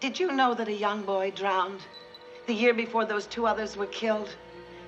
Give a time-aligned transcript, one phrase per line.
[0.00, 1.80] Did you know that a young boy drowned
[2.46, 4.34] the year before those two others were killed?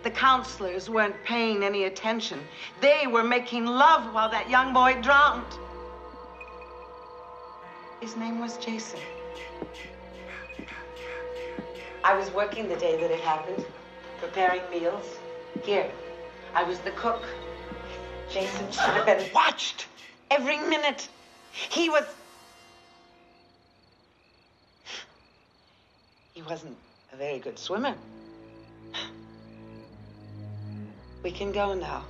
[0.05, 2.41] The counselors weren't paying any attention.
[2.81, 5.53] They were making love while that young boy drowned.
[8.01, 9.01] His name was Jason.
[12.03, 13.67] I was working the day that it happened,
[14.19, 15.19] preparing meals.
[15.63, 15.91] Here,
[16.55, 17.23] I was the cook.
[18.31, 19.87] Jason should have been watched
[20.31, 21.07] every minute.
[21.53, 22.05] He was.
[26.43, 26.77] He wasn't
[27.13, 27.95] a very good swimmer.
[31.23, 32.05] We can go now,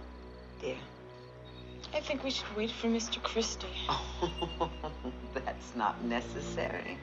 [0.59, 0.77] dear.
[1.93, 3.23] I think we should wait for Mr.
[3.23, 3.67] Christy.
[3.91, 4.71] Oh,
[5.35, 6.97] that's not necessary.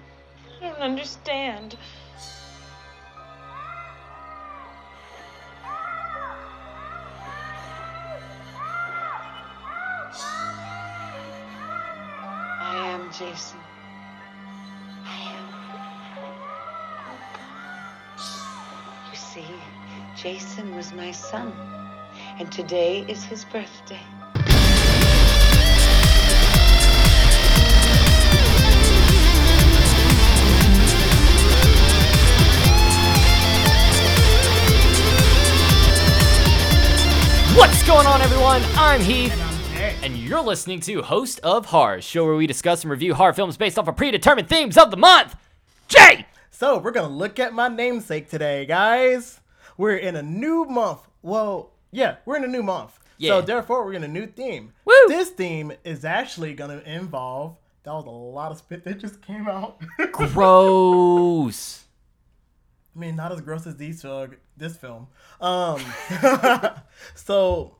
[0.59, 1.77] I don't understand.
[20.21, 21.53] Jason was my son,
[22.39, 23.97] and today is his birthday.
[37.55, 38.61] What's going on, everyone?
[38.75, 39.33] I'm Heath,
[40.03, 43.55] and you're listening to Host of Horror, show where we discuss and review horror films
[43.55, 45.37] based off of predetermined themes of the month.
[45.87, 49.39] Jay, So we're gonna look at my namesake today, guys.
[49.79, 51.07] We're in a new month.
[51.21, 52.99] Well, yeah, we're in a new month.
[53.17, 53.29] Yeah.
[53.29, 54.73] So therefore, we're in a new theme.
[54.83, 54.93] Woo!
[55.07, 57.55] This theme is actually gonna involve.
[57.83, 59.81] That was a lot of spit that just came out.
[60.11, 61.85] gross.
[62.93, 65.07] I mean, not as gross as these film, this film.
[65.39, 65.81] Um,
[67.15, 67.77] so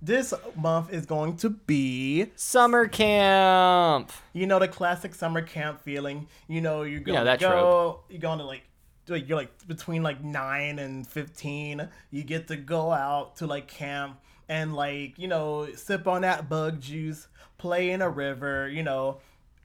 [0.00, 4.10] this month is going to be, Summer camp.
[4.32, 6.28] you know, the classic summer camp feeling.
[6.48, 8.62] You know, you're going to go, you're going to like,
[9.08, 11.88] like, you're like between like nine and fifteen.
[12.10, 16.48] You get to go out to like camp and like you know sip on that
[16.48, 18.68] bug juice, play in a river.
[18.68, 19.18] You know,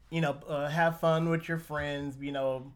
[0.09, 2.17] you know, uh, have fun with your friends.
[2.19, 2.71] You know.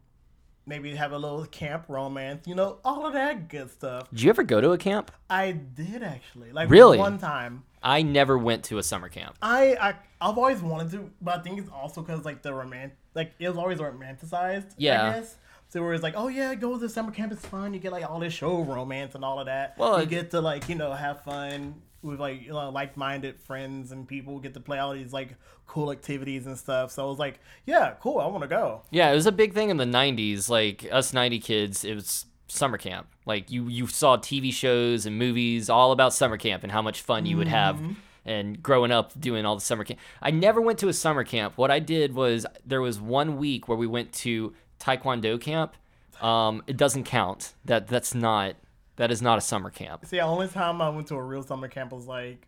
[0.64, 4.08] Maybe have a little camp romance, you know, all of that good stuff.
[4.10, 5.10] Did you ever go to a camp?
[5.28, 6.52] I did actually.
[6.52, 6.98] Like Really?
[6.98, 7.64] one time.
[7.82, 9.34] I never went to a summer camp.
[9.42, 12.92] I, I I've always wanted to, but I think it's also because like the romance,
[13.16, 14.74] like it was always romanticized.
[14.76, 15.24] Yeah.
[15.72, 15.78] I.
[15.78, 17.74] So where it's like, oh yeah, go to the summer camp, it's fun.
[17.74, 19.76] You get like all this show romance and all of that.
[19.78, 23.92] Well, you get to like you know have fun with like you know, like-minded friends
[23.92, 26.90] and people get to play all these like cool activities and stuff.
[26.90, 28.18] So it was like, yeah, cool.
[28.18, 28.82] I want to go.
[28.90, 30.48] Yeah, it was a big thing in the 90s.
[30.48, 33.06] Like, us 90 kids, it was summer camp.
[33.24, 37.00] Like, you, you saw TV shows and movies all about summer camp and how much
[37.00, 37.76] fun you would have.
[37.76, 37.92] Mm-hmm.
[38.24, 39.98] And growing up doing all the summer camp.
[40.20, 41.54] I never went to a summer camp.
[41.56, 45.74] What I did was there was one week where we went to Taekwondo camp.
[46.20, 47.54] Um, it doesn't count.
[47.64, 48.56] That That's not.
[48.96, 50.04] That is not a summer camp.
[50.04, 52.46] See, the only time I went to a real summer camp was like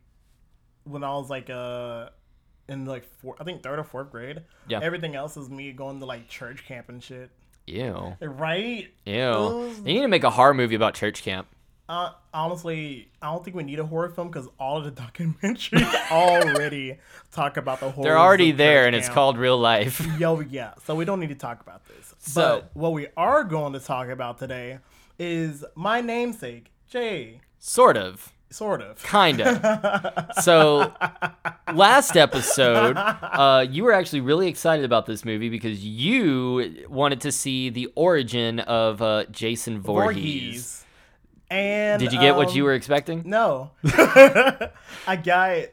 [0.85, 2.11] when I was like uh
[2.69, 4.43] in like four, I think third or fourth grade.
[4.69, 4.81] Yeah.
[4.83, 7.31] Everything else is me going to like church camp and shit.
[7.67, 8.15] Ew.
[8.21, 8.89] Right?
[9.07, 9.15] Ew.
[9.15, 11.49] Those- They need to make a horror movie about church camp.
[11.87, 16.11] Uh, honestly, I don't think we need a horror film because all of the documentaries
[16.11, 16.99] already
[17.33, 18.05] talk about the horror.
[18.05, 20.07] They're already there, and it's called real life.
[20.19, 20.75] Yo, yeah.
[20.87, 22.15] So we don't need to talk about this.
[22.19, 24.79] So- but what we are going to talk about today
[25.19, 27.41] is my namesake, Jay.
[27.59, 28.31] sort of.
[28.51, 29.03] Sort of.
[29.03, 30.93] kind of so
[31.75, 37.33] last episode uh, you were actually really excited about this movie because you wanted to
[37.33, 40.15] see the origin of uh, jason Voorhees.
[40.23, 40.84] Voorhees.
[41.55, 43.71] And did you get what um, you were expecting No.
[43.85, 45.67] I got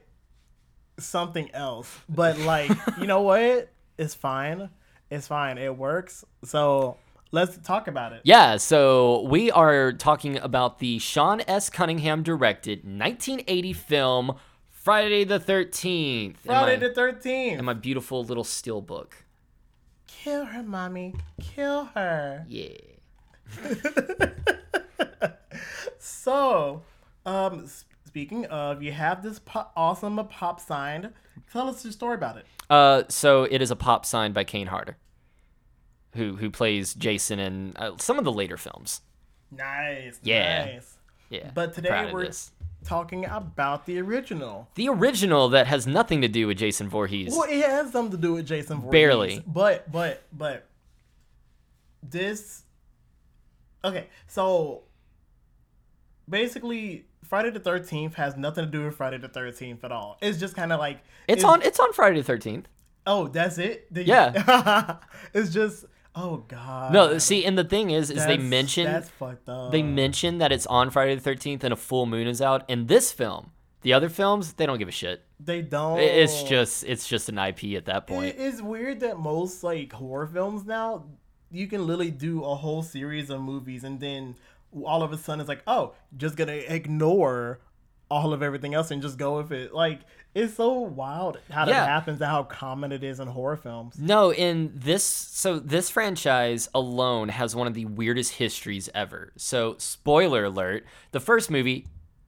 [1.00, 1.90] something else.
[2.08, 3.72] But like, you know what?
[3.97, 4.69] It's fine.
[5.09, 5.58] It's fine.
[5.58, 6.24] It works.
[6.44, 6.97] So
[7.31, 8.22] let's talk about it.
[8.25, 14.36] yeah so we are talking about the sean s cunningham directed 1980 film
[14.69, 17.53] friday the 13th Friday my, the 13th.
[17.58, 19.24] and my beautiful little steel book
[20.08, 21.16] Kill her, mommy.
[21.42, 22.46] Kill her.
[22.50, 22.75] yeah
[26.03, 26.81] So,
[27.25, 27.68] um,
[28.06, 31.13] speaking of, you have this pop, awesome pop sign.
[31.51, 32.45] Tell us your story about it.
[32.69, 34.98] Uh, so it is a pop signed by Kane Hodder,
[36.15, 39.01] who who plays Jason in uh, some of the later films.
[39.51, 40.19] Nice.
[40.24, 40.65] Yeah.
[40.65, 40.98] Nice.
[41.30, 42.30] Yeah, But today we're
[42.83, 44.68] talking about the original.
[44.75, 47.31] the original that has nothing to do with Jason Voorhees.
[47.31, 48.92] Well, it has something to do with Jason Voorhees.
[48.92, 49.44] Barely.
[49.47, 50.68] But but but
[52.04, 52.63] this
[53.83, 54.83] Okay, so
[56.29, 60.18] basically Friday the 13th has nothing to do with Friday the 13th at all.
[60.21, 62.68] It's just kind of like It's on it's on Friday the Thirteenth.
[63.06, 63.91] Oh, that's it?
[63.94, 64.97] Did Yeah.
[64.97, 64.97] You,
[65.41, 66.91] it's just Oh God.
[66.91, 69.71] No, see, and the thing is, is they That's- mention that's fucked up.
[69.71, 72.69] they mention that it's on Friday the Thirteenth and a full moon is out.
[72.69, 73.51] In this film,
[73.81, 75.23] the other films they don't give a shit.
[75.39, 76.00] They don't.
[76.00, 78.35] It's just it's just an IP at that point.
[78.38, 81.06] It's weird that most like horror films now,
[81.50, 84.35] you can literally do a whole series of movies and then
[84.83, 87.59] all of a sudden it's like, oh, just gonna ignore
[88.09, 89.73] all of everything else and just go with it.
[89.73, 90.01] Like
[90.35, 91.73] it's so wild how Yeah.
[91.81, 93.95] that happens and how common it is in horror films.
[94.00, 99.31] No, in this so this franchise alone has one of the weirdest histories ever.
[99.38, 101.88] So, spoiler alert, the first movie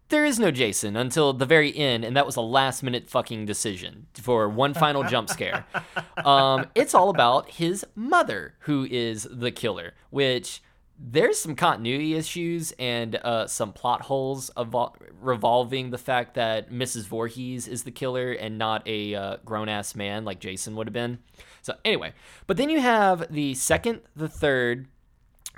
[0.10, 3.46] there is no Jason until the very end, and that was a last minute fucking
[3.48, 5.66] decision for one final jump scare.
[6.24, 10.62] Um, it's all about his mother, who is the killer, which
[11.00, 17.06] there's some continuity issues and uh, some plot holes evol- revolving the fact that Mrs.
[17.08, 20.94] Voorhees is the killer and not a uh, grown ass man like Jason would have
[20.94, 21.20] been.
[21.62, 22.14] So, anyway,
[22.48, 24.88] but then you have the second, the third,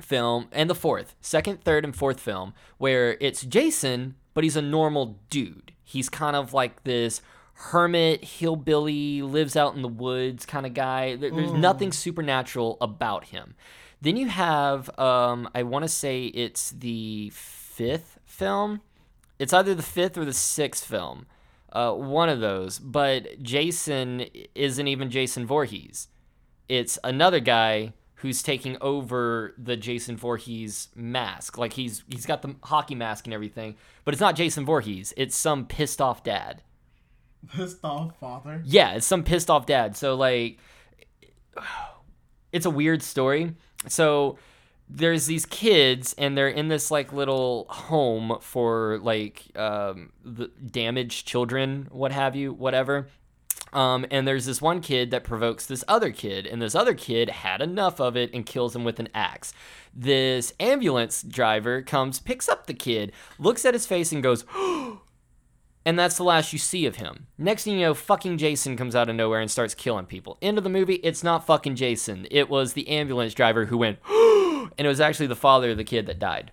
[0.02, 4.62] film and the fourth, second, third, and fourth film where it's Jason, but he's a
[4.62, 5.72] normal dude.
[5.84, 7.22] He's kind of like this
[7.54, 11.16] hermit, hillbilly, lives out in the woods kind of guy.
[11.16, 13.56] There- There's nothing supernatural about him.
[14.02, 18.82] Then you have, um, I want to say it's the fifth film.
[19.40, 21.26] It's either the fifth or the sixth film.
[21.72, 22.80] Uh, one of those.
[22.80, 26.08] But Jason isn't even Jason Voorhees
[26.70, 31.58] it's another guy who's taking over the Jason Voorhees mask.
[31.58, 35.14] Like he's he's got the hockey mask and everything, but it's not Jason Voorhees.
[35.18, 36.62] It's some pissed off dad.
[37.48, 38.62] Pissed off father.
[38.66, 39.96] Yeah, it's some pissed off dad.
[39.96, 40.58] So like
[42.52, 43.54] it's a weird story.
[43.88, 44.38] So
[44.90, 50.12] there's these kids and they're in this like little home for like um
[50.72, 53.08] damaged children, what have you, whatever.
[53.74, 57.30] Um, and there's this one kid that provokes this other kid, and this other kid
[57.30, 59.54] had enough of it and kills him with an axe.
[59.94, 64.46] This ambulance driver comes, picks up the kid, looks at his face, and goes,
[65.86, 67.28] and that's the last you see of him.
[67.38, 70.38] Next thing you know, fucking Jason comes out of nowhere and starts killing people.
[70.42, 72.28] End of the movie, it's not fucking Jason.
[72.32, 75.84] It was the ambulance driver who went, and it was actually the father of the
[75.84, 76.52] kid that died.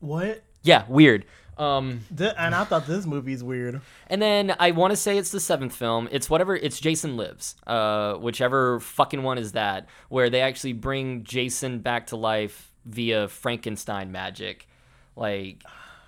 [0.00, 0.42] What?
[0.62, 1.24] Yeah, weird.
[1.56, 3.80] Um, and I thought this movie's weird.
[4.06, 6.08] And then I want to say it's the seventh film.
[6.12, 6.54] It's whatever.
[6.54, 12.08] It's Jason Lives, uh, whichever fucking one is that, where they actually bring Jason back
[12.08, 14.68] to life via Frankenstein magic.
[15.16, 15.64] Like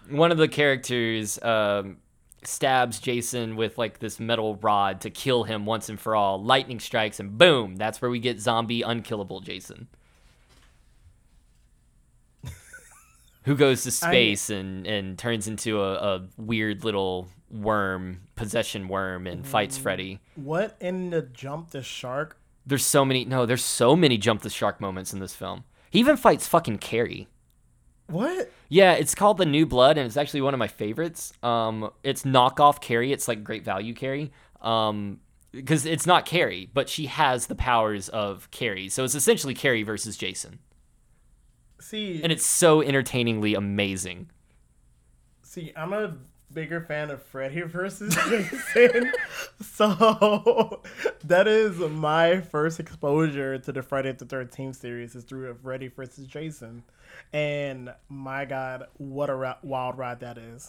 [0.08, 1.98] one of the characters um,
[2.44, 6.42] stabs Jason with like this metal rod to kill him once and for all.
[6.42, 7.76] Lightning strikes, and boom!
[7.76, 9.88] That's where we get zombie unkillable Jason.
[13.44, 19.26] Who goes to space and, and turns into a, a weird little worm, possession worm,
[19.26, 20.20] and fights Freddy.
[20.36, 22.38] What in the jump the shark?
[22.66, 25.64] There's so many no, there's so many jump the shark moments in this film.
[25.90, 27.26] He even fights fucking Carrie.
[28.10, 28.50] What?
[28.68, 31.32] Yeah, it's called The New Blood, and it's actually one of my favorites.
[31.42, 33.12] Um, it's knockoff Carrie.
[33.12, 34.32] It's like great value Carrie.
[34.60, 35.20] Um,
[35.52, 38.88] because it's not Carrie, but she has the powers of Carrie.
[38.88, 40.60] So it's essentially Carrie versus Jason,
[41.80, 44.30] See, and it's so entertainingly amazing.
[45.42, 46.14] see, I'm a
[46.52, 48.14] bigger fan of Freddy versus
[48.74, 49.12] Jason,
[49.60, 50.80] so
[51.24, 56.26] that is my first exposure to the Friday the Thirteenth series is through Freddy versus
[56.26, 56.82] Jason,
[57.32, 60.68] and my God, what a ra- wild ride that is!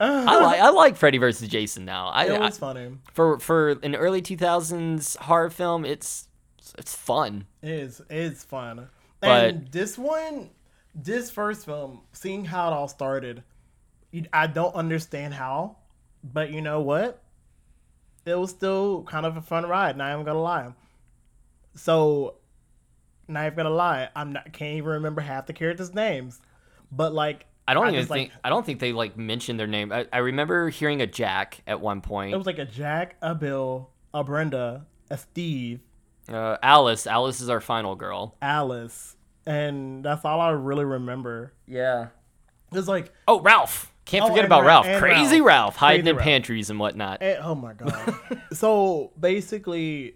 [0.00, 2.08] I like I like Freddy versus Jason now.
[2.08, 2.96] I, It I was funny.
[3.12, 6.28] for for an early 2000s horror film, it's
[6.78, 7.46] it's fun.
[7.62, 8.88] It is it's fun.
[9.20, 10.50] But- and this one,
[10.94, 13.42] this first film, seeing how it all started,
[14.32, 15.76] I don't understand how,
[16.24, 17.22] but you know what?
[18.26, 19.96] It was still kind of a fun ride.
[19.96, 20.72] Not even gonna lie.
[21.74, 22.36] So,
[23.28, 26.40] not even gonna lie, I'm not can't even remember half the characters' names,
[26.90, 29.66] but like I don't even just, think like, I don't think they like mentioned their
[29.68, 29.92] name.
[29.92, 32.34] I, I remember hearing a Jack at one point.
[32.34, 35.80] it was like a Jack, a Bill, a Brenda, a Steve,
[36.28, 38.36] Uh, Alice, Alice is our final girl.
[38.42, 41.54] Alice, and that's all I really remember.
[41.66, 42.08] Yeah.
[42.72, 43.92] It's like Oh, Ralph.
[44.10, 45.00] Can't Oh, forget and about Ra- Ralph.
[45.00, 45.46] Crazy Ralph.
[45.46, 46.24] Ralph, hiding Crazy in Ralph.
[46.24, 47.22] pantries and whatnot.
[47.22, 48.14] Eh, oh my god.
[48.52, 50.14] so basically,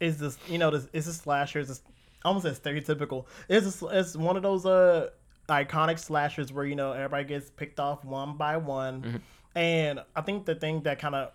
[0.00, 1.60] is this you know this is a slasher?
[1.60, 1.82] It's
[2.24, 3.26] almost as stereotypical.
[3.48, 5.10] It's a, it's one of those uh
[5.48, 9.16] iconic slashers where you know everybody gets picked off one by one, Mm-hmm.
[9.58, 11.32] and I think the thing that kind of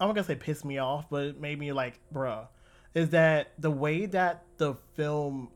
[0.00, 2.48] I'm not gonna say pissed me off, but it made me like, bruh,
[2.94, 5.48] is that the way that the film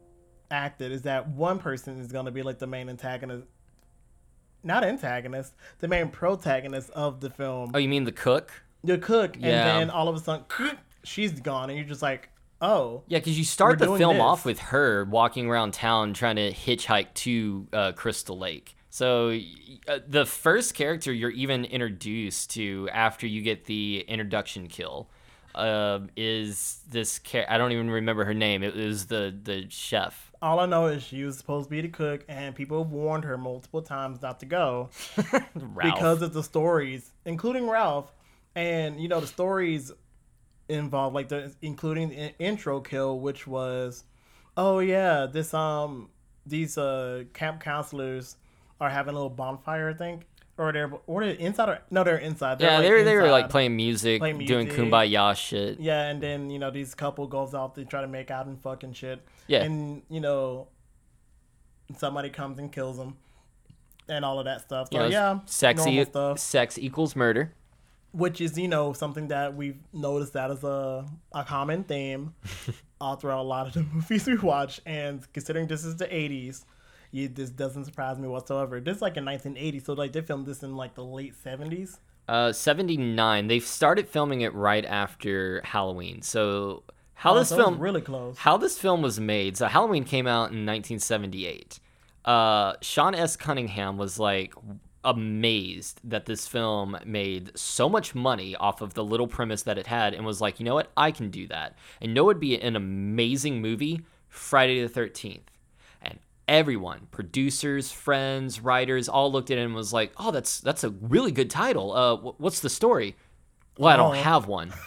[0.50, 3.46] acted is that one person is gonna be like the main antagonist.
[4.62, 8.52] Not antagonist, the main protagonist of the film Oh, you mean the cook?
[8.84, 9.48] the cook, Yeah.
[9.78, 10.44] and then all of a sudden,
[11.04, 12.28] she's gone, and you're just like,
[12.62, 14.22] oh, Yeah, because you start the film this.
[14.22, 18.76] off with her walking around town trying to hitchhike to uh, Crystal Lake.
[18.90, 19.38] So
[19.88, 25.08] uh, the first character you're even introduced to after you get the introduction kill
[25.54, 27.18] uh, is this.
[27.20, 28.62] Char- I don't even remember her name.
[28.62, 30.32] It was the the chef.
[30.42, 33.36] all I know is she was supposed to be the cook, and people warned her
[33.36, 34.90] multiple times not to go
[35.82, 38.12] because of the stories, including Ralph.
[38.54, 39.92] And you know the stories
[40.68, 44.04] involved, like the including the intro kill, which was,
[44.56, 46.10] oh yeah, this um
[46.46, 48.36] these uh camp counselors
[48.80, 50.26] are having a little bonfire, I think,
[50.60, 52.58] or they're or they're inside or no, they're inside.
[52.58, 54.84] They're, yeah, like, they were they were like playing music, Playing doing music.
[54.84, 55.80] kumbaya shit.
[55.80, 58.60] Yeah, and then you know these couple goes out to try to make out and
[58.60, 59.20] fucking shit.
[59.46, 59.62] Yeah.
[59.64, 60.68] and you know
[61.96, 63.16] somebody comes and kills them,
[64.08, 64.88] and all of that stuff.
[64.92, 67.52] So yeah, sex, e- stuff, sex equals murder.
[68.12, 72.34] which is you know something that we've noticed that is a a common theme
[73.00, 74.80] all throughout a lot of the movies we watch.
[74.86, 76.64] And considering this is the '80s.
[77.12, 78.80] You, this doesn't surprise me whatsoever.
[78.80, 81.98] This is like in 1980, so like they filmed this in like the late 70s.
[82.28, 83.48] Uh, 79.
[83.48, 86.22] They started filming it right after Halloween.
[86.22, 88.38] So how Oh, this so film really close.
[88.38, 89.56] how this film was made.
[89.56, 91.80] So Halloween came out in 1978.
[92.24, 93.36] Uh, Sean S.
[93.36, 94.54] Cunningham was like
[95.02, 99.86] amazed that this film made so much money off of the little premise that it
[99.86, 101.74] had and was like, you know what, I can do that.
[102.00, 105.40] And know it'd be an amazing movie, Friday the 13th.
[106.50, 110.82] And everyone, producers, friends, writers, all looked at it and was like, oh, that's that's
[110.82, 111.92] a really good title.
[111.92, 113.14] Uh, wh- what's the story?
[113.78, 114.20] Well, I don't Oh.
[114.22, 114.72] have one.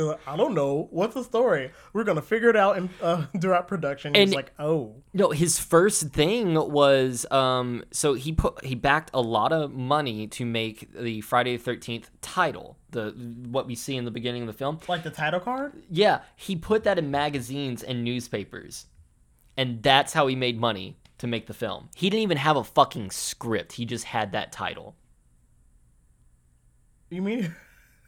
[0.00, 0.86] Like, I don't know.
[0.92, 1.72] What's the story?
[1.92, 4.10] We're gonna figure it out in, uh, throughout production.
[4.10, 8.76] And And- he's like, oh, No, his first thing was um so he put he
[8.76, 13.10] backed a lot of money to make the Friday the 13th title, the
[13.50, 14.78] what we see in the beginning of the film.
[14.86, 15.72] like the title card.
[15.90, 18.86] Yeah, he put that in magazines and newspapers.
[19.58, 21.88] And that's how he made money to make the film.
[21.96, 23.72] He didn't even have a fucking script.
[23.72, 24.94] He just had that title.
[27.10, 27.54] You mean,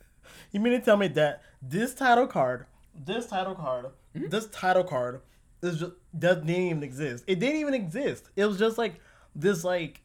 [0.53, 4.29] you mean to tell me that this title card, this title card, Hmm?
[4.29, 5.21] this title card,
[5.63, 7.25] is just doesn't even exist.
[7.27, 8.29] It didn't even exist.
[8.37, 8.95] It was just like
[9.35, 10.01] this, like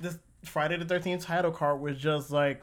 [0.00, 2.62] this Friday the Thirteenth title card was just like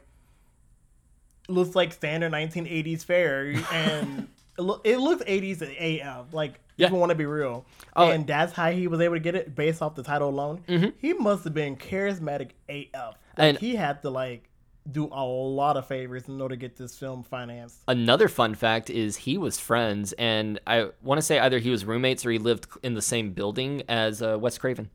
[1.48, 6.32] looks like standard 1980s fare, and it, loo- it looks 80s AF.
[6.32, 6.90] Like Yeah.
[6.90, 7.64] want to be real,
[7.96, 8.10] Oh.
[8.10, 10.92] and that's how he was able to get it based off the title alone.
[10.98, 12.92] He must have been charismatic AF.
[12.94, 14.48] Like, And- he had to like
[14.90, 17.80] do a lot of favors in order to get this film financed.
[17.86, 21.84] Another fun fact is he was friends, and I want to say either he was
[21.84, 24.88] roommates or he lived in the same building as uh, Wes Craven.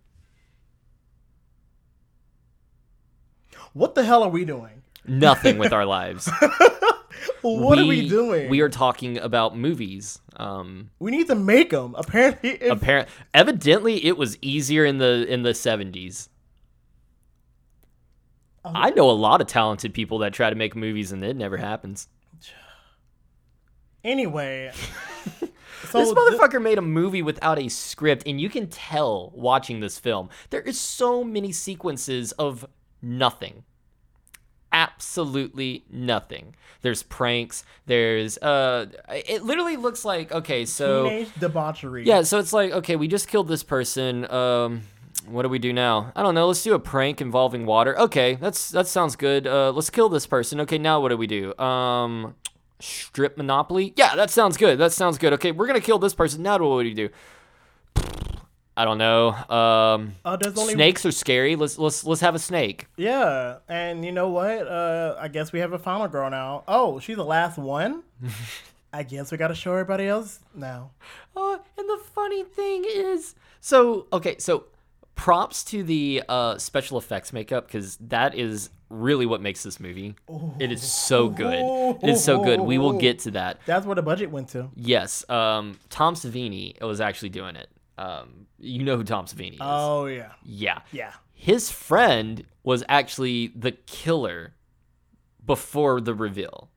[3.74, 4.82] What the hell are we doing?
[5.08, 6.30] Nothing with our lives.
[7.42, 8.50] What are we doing?
[8.50, 10.20] We are talking about movies.
[10.36, 11.96] Um, We need to make them.
[11.98, 16.30] Apparently, if, apparent, evidently, it was easier in the in the seventies.
[18.64, 18.72] Oh.
[18.74, 21.58] I know a lot of talented people that try to make movies and it never
[21.58, 22.08] happens.
[24.04, 24.72] anyway.
[25.90, 29.82] So this thi- motherfucker made a movie without a script, and you can tell watching
[29.82, 30.30] this film.
[30.50, 32.66] There is so many sequences of
[33.02, 33.64] nothing.
[34.76, 36.54] Absolutely nothing.
[36.82, 37.64] There's pranks.
[37.86, 42.06] There's uh, it literally looks like okay, so teenage debauchery.
[42.06, 44.30] yeah, so it's like okay, we just killed this person.
[44.30, 44.82] Um,
[45.28, 46.12] what do we do now?
[46.14, 46.48] I don't know.
[46.48, 47.98] Let's do a prank involving water.
[47.98, 49.48] Okay, that's that sounds good.
[49.48, 50.60] Uh, let's kill this person.
[50.60, 51.58] Okay, now what do we do?
[51.58, 52.36] Um,
[52.82, 53.94] strip monopoly.
[53.96, 54.78] Yeah, that sounds good.
[54.78, 55.32] That sounds good.
[55.34, 56.44] Okay, we're gonna kill this person.
[56.44, 57.10] Now what do we do?
[58.78, 59.30] I don't know.
[59.50, 61.56] Um, Uh, there's only snakes are scary.
[61.56, 62.88] Let's let's let's have a snake.
[62.98, 64.68] Yeah, and you know what?
[64.68, 66.64] Uh, I guess we have a final girl now.
[66.68, 68.04] Oh, she's the last one.
[68.94, 70.92] I guess we got to show everybody else now.
[71.36, 74.66] Uh, and the funny thing is, so okay, so
[75.16, 80.16] props to the uh, special effects makeup because that is really what makes this movie.
[80.60, 81.98] It is so good.
[82.04, 82.60] It is so good.
[82.62, 83.60] We will get to that.
[83.66, 84.70] That's where the budget went to.
[84.76, 87.70] Yes, um, Tom Savini was actually doing it.
[87.98, 89.58] Um, you know who Tom Savini is?
[89.62, 91.14] Oh yeah, yeah, yeah.
[91.34, 94.54] his friend was actually the killer
[95.46, 96.70] before the reveal.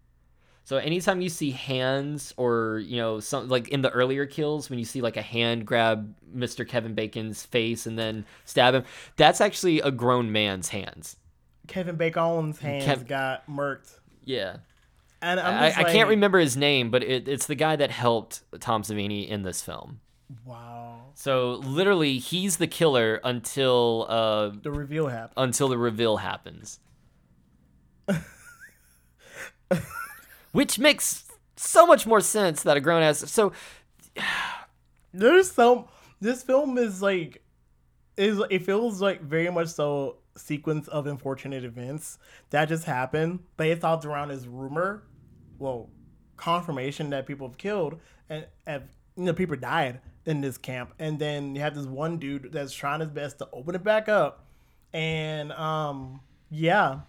[0.64, 4.78] So anytime you see hands or you know some like in the earlier kills when
[4.78, 6.68] you see like a hand grab Mr.
[6.68, 8.84] Kevin Bacon's face and then stab him,
[9.16, 11.16] that's actually a grown man's hands.
[11.66, 14.58] Kevin Bacon's hands Kev- got murked, Yeah.
[15.22, 17.90] and I'm I, just I can't remember his name, but it, it's the guy that
[17.90, 20.00] helped Tom Savini in this film.
[20.44, 25.32] Wow, So literally, he's the killer until uh, the reveal happened.
[25.37, 26.80] until the reveal happens.
[30.52, 33.30] Which makes so much more sense that a grown ass.
[33.30, 33.52] So
[35.12, 35.88] There's so
[36.20, 37.42] this film is like
[38.16, 42.18] is it feels like very much so sequence of unfortunate events
[42.50, 45.04] that just happened, but it's all around this rumor,
[45.58, 45.90] well,
[46.37, 48.85] confirmation that people have killed and have
[49.16, 52.73] you know people died in this camp, and then you have this one dude that's
[52.73, 54.44] trying his best to open it back up,
[54.92, 56.20] and um
[56.50, 57.00] yeah,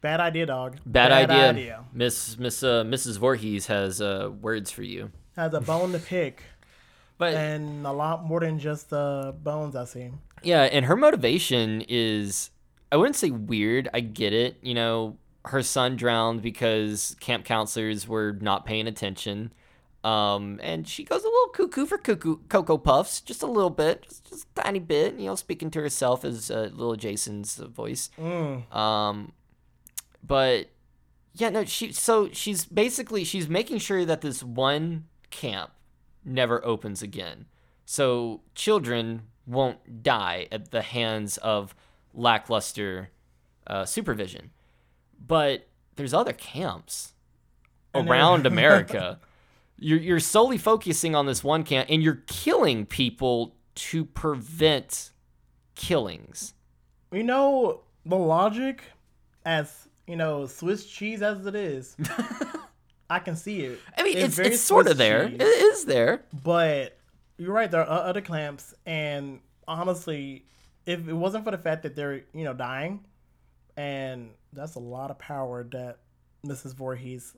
[0.00, 0.78] bad idea, dog.
[0.86, 1.84] bad, idea.
[1.92, 3.18] Miss Miss uh, Mrs.
[3.18, 5.10] Voorhees has uh, words for you.
[5.36, 6.42] Has a bone to pick.
[7.18, 10.08] But and a lot more than just the bones I see.
[10.42, 12.48] Yeah, and her motivation is
[12.90, 13.90] I wouldn't say weird.
[13.92, 14.56] I get it.
[14.62, 19.52] You know, her son drowned because camp counselors were not paying attention.
[20.02, 24.02] Um, and she goes a little cuckoo for cuckoo cocoa puffs, just a little bit,
[24.02, 25.14] just, just a tiny bit.
[25.18, 28.10] You know, speaking to herself as uh, little Jason's voice.
[28.72, 29.32] Um,
[30.26, 30.70] but
[31.34, 31.92] yeah, no, she.
[31.92, 35.70] So she's basically she's making sure that this one camp
[36.24, 37.46] never opens again.
[37.84, 41.74] So children won't die at the hands of
[42.14, 43.10] lackluster
[43.66, 44.50] uh, supervision.
[45.26, 45.66] But
[45.96, 47.12] there's other camps
[47.94, 49.18] around America.
[49.80, 55.10] You're, you're solely focusing on this one camp and you're killing people to prevent
[55.74, 56.54] killings.
[57.10, 58.82] You know, the logic,
[59.44, 61.96] as you know, Swiss cheese as it is,
[63.10, 63.80] I can see it.
[63.96, 65.28] I mean, it's, very it's sort of there.
[65.28, 66.22] cheese, It is there.
[66.44, 66.98] But
[67.38, 70.44] you're right, there are other clamps, and honestly,
[70.84, 73.04] if it wasn't for the fact that they're, you know, dying,
[73.76, 75.98] and that's a lot of power that
[76.44, 76.74] Mrs.
[76.74, 77.34] Voorhees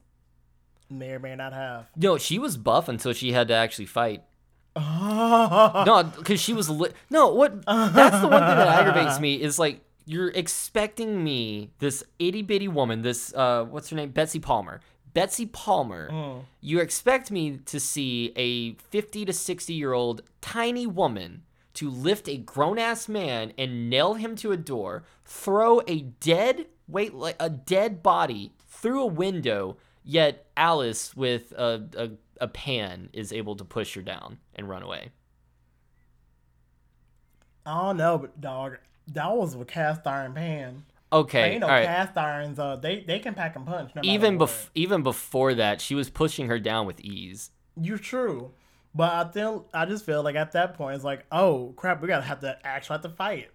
[0.93, 1.87] may or may not have.
[1.97, 4.23] No, she was buff until she had to actually fight.
[4.77, 7.29] no, because she was li- no.
[7.29, 7.65] What?
[7.67, 12.69] That's the one thing that aggravates me is like you're expecting me, this itty bitty
[12.69, 14.81] woman, this uh, what's her name, Betsy Palmer.
[15.15, 16.43] Betsy Palmer.
[16.61, 21.43] You expect me to see a 50 to 60 year old tiny woman
[21.75, 26.67] to lift a grown ass man and nail him to a door, throw a dead
[26.89, 29.76] wait like a dead body through a window.
[30.04, 32.10] Yet Alice with a, a
[32.43, 35.10] a pan is able to push her down and run away.
[37.65, 40.84] I don't know, but dog, that was a cast iron pan.
[41.12, 41.86] Okay, you know, all right.
[41.86, 43.95] cast irons, uh, they they can pack and punch.
[43.95, 47.50] No even bef- even before that, she was pushing her down with ease.
[47.80, 48.52] You're true.
[48.95, 52.08] But I think I just feel like at that point it's like, oh crap, we
[52.08, 53.50] gotta have to actually have to fight.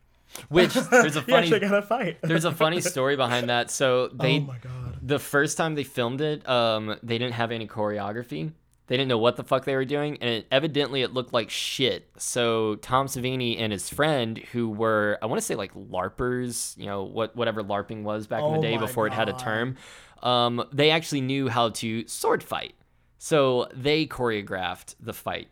[0.49, 1.49] Which there's a funny
[1.81, 2.17] fight.
[2.21, 3.71] there's a funny story behind that.
[3.71, 4.96] So they oh my god.
[5.08, 8.52] The first time they filmed it, um, they didn't have any choreography.
[8.88, 11.50] They didn't know what the fuck they were doing, and it, evidently it looked like
[11.50, 12.10] shit.
[12.17, 16.86] So Tom Savini and his friend, who were I want to say like larpers, you
[16.86, 19.76] know what whatever larping was back in the Oh day before it had a term,
[20.24, 22.76] um, they actually knew how to sword fight.
[23.17, 25.48] So they choreographed the fight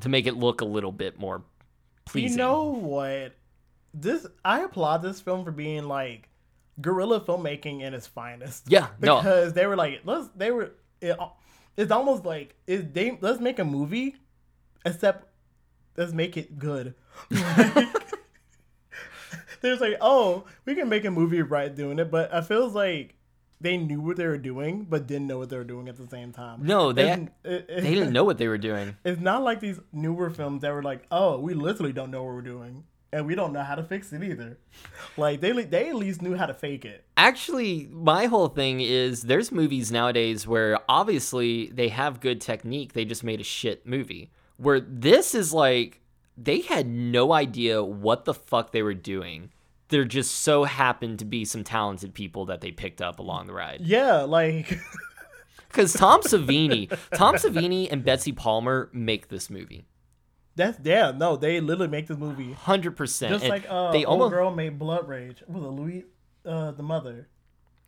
[0.00, 1.42] to make it look a little bit more
[2.04, 2.32] pleasing.
[2.32, 3.34] You know what?
[3.94, 6.28] This I applaud this film for being like
[6.82, 8.64] guerrilla filmmaking in its finest.
[8.68, 9.18] Yeah, no.
[9.18, 10.28] because they were like, let's.
[10.36, 10.72] They were.
[11.00, 11.16] It,
[11.76, 14.16] it's almost like is they let's make a movie,
[14.84, 15.26] except
[15.96, 16.94] let's make it good.
[19.60, 23.14] There's like, oh, we can make a movie right doing it, but it feels like
[23.60, 26.06] they knew what they were doing, but didn't know what they were doing at the
[26.08, 26.64] same time.
[26.66, 28.96] No, they- it- it- they didn't know what they were doing.
[29.04, 32.34] It's not like these newer films that were like, oh, we literally don't know what
[32.34, 32.82] we're doing,
[33.12, 34.58] and we don't know how to fix it either.
[35.16, 37.04] Like they they at least knew how to fake it.
[37.16, 43.04] Actually, my whole thing is there's movies nowadays where obviously they have good technique, they
[43.04, 44.30] just made a shit movie.
[44.56, 46.00] Where this is like
[46.36, 49.50] they had no idea what the fuck they were doing.
[49.88, 53.52] There just so happened to be some talented people that they picked up along the
[53.52, 53.82] ride.
[53.82, 54.78] Yeah, like
[55.68, 59.86] Because Tom Savini, Tom Savini and Betsy Palmer make this movie,
[60.56, 61.12] that's yeah.
[61.12, 63.32] No, they literally make this movie hundred percent.
[63.32, 64.32] just like uh, they almost.
[64.32, 65.42] girl made Blood Rage.
[65.46, 66.04] with it Louis,
[66.46, 67.28] uh, the mother?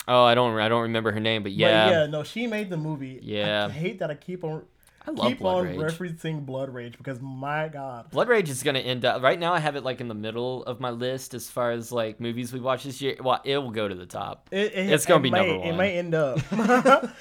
[0.07, 2.69] Oh, I don't, I don't remember her name, but But yeah, yeah, no, she made
[2.69, 3.21] the movie.
[3.23, 3.67] Yeah.
[3.67, 4.65] I hate that I keep on
[5.07, 5.79] I love keep Blood on Rage.
[5.99, 8.11] referencing Blood Rage because my god.
[8.11, 9.53] Blood Rage is gonna end up right now.
[9.53, 12.53] I have it like in the middle of my list as far as like movies
[12.55, 13.17] we watched this year.
[13.21, 14.49] Well, it will go to the top.
[14.51, 15.69] It, it- It's gonna it be might, number 1.
[15.69, 16.39] It might end up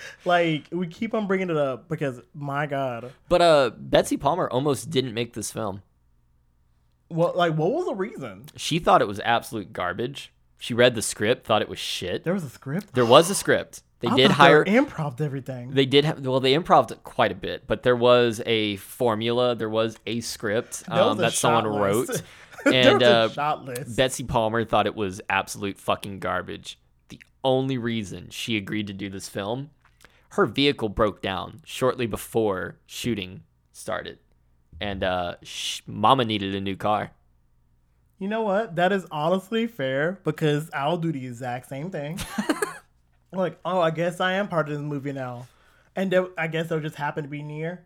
[0.26, 3.12] like we keep on bringing it up because my god.
[3.28, 5.82] But uh, Betsy Palmer almost didn't make this film.
[7.10, 8.46] What like what was the reason?
[8.56, 10.32] She thought it was absolute garbage.
[10.58, 12.24] She read the script, thought it was shit.
[12.24, 12.93] There was a script.
[12.93, 13.84] There was a script.
[14.04, 14.66] They I did hire.
[14.66, 15.72] they improv everything.
[15.72, 19.70] They did have well, they improved quite a bit, but there was a formula, there
[19.70, 22.22] was a script um, a that someone wrote,
[22.66, 23.96] and uh, shot list.
[23.96, 26.78] Betsy Palmer thought it was absolute fucking garbage.
[27.08, 29.70] The only reason she agreed to do this film,
[30.32, 34.20] her vehicle broke down shortly before shooting started,
[34.82, 37.12] and uh, sh- Mama needed a new car.
[38.20, 38.76] You know what?
[38.76, 42.20] That is honestly fair because I'll do the exact same thing.
[43.39, 45.48] like, oh, I guess I am part of this movie now,
[45.96, 47.86] and there, I guess they'll just happen to be near.